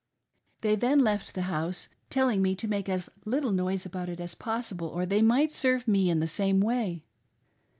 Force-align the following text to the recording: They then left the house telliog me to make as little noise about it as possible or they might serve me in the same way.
They 0.61 0.75
then 0.75 0.97
left 1.01 1.35
the 1.35 1.43
house 1.43 1.87
telliog 2.09 2.39
me 2.39 2.55
to 2.55 2.67
make 2.67 2.89
as 2.89 3.11
little 3.23 3.51
noise 3.51 3.85
about 3.85 4.09
it 4.09 4.19
as 4.19 4.33
possible 4.33 4.87
or 4.87 5.05
they 5.05 5.21
might 5.21 5.51
serve 5.51 5.87
me 5.87 6.09
in 6.09 6.19
the 6.19 6.27
same 6.27 6.59
way. 6.59 7.03